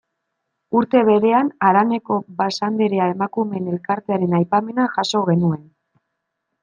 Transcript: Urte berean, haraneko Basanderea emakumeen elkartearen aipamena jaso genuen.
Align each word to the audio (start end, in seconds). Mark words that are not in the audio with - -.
Urte 0.77 1.01
berean, 1.09 1.51
haraneko 1.67 2.17
Basanderea 2.39 3.09
emakumeen 3.17 3.69
elkartearen 3.75 4.35
aipamena 4.39 4.89
jaso 4.97 5.23
genuen. 5.29 5.63